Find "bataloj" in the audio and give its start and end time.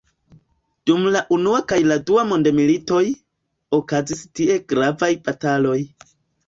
5.29-5.81